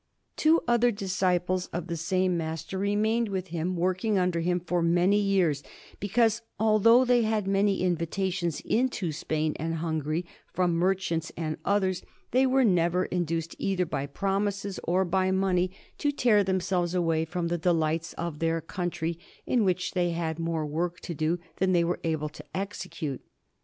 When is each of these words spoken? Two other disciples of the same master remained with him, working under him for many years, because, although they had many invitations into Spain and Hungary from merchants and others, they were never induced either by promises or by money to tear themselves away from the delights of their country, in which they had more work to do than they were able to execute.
Two 0.35 0.61
other 0.67 0.89
disciples 0.89 1.67
of 1.67 1.85
the 1.85 1.95
same 1.95 2.35
master 2.35 2.79
remained 2.79 3.29
with 3.29 3.49
him, 3.49 3.77
working 3.77 4.17
under 4.17 4.39
him 4.39 4.59
for 4.59 4.81
many 4.81 5.19
years, 5.19 5.61
because, 5.99 6.41
although 6.59 7.05
they 7.05 7.21
had 7.21 7.45
many 7.47 7.81
invitations 7.83 8.61
into 8.61 9.11
Spain 9.11 9.53
and 9.57 9.75
Hungary 9.75 10.25
from 10.51 10.73
merchants 10.73 11.31
and 11.37 11.55
others, 11.63 12.01
they 12.31 12.47
were 12.47 12.63
never 12.65 13.05
induced 13.05 13.55
either 13.59 13.85
by 13.85 14.07
promises 14.07 14.79
or 14.85 15.05
by 15.05 15.29
money 15.29 15.69
to 15.99 16.11
tear 16.11 16.43
themselves 16.43 16.95
away 16.95 17.23
from 17.23 17.49
the 17.49 17.59
delights 17.59 18.13
of 18.13 18.39
their 18.39 18.59
country, 18.59 19.19
in 19.45 19.63
which 19.63 19.91
they 19.91 20.09
had 20.13 20.39
more 20.39 20.65
work 20.65 20.99
to 21.01 21.13
do 21.13 21.37
than 21.57 21.73
they 21.73 21.83
were 21.83 21.99
able 22.03 22.27
to 22.29 22.43
execute. 22.55 23.21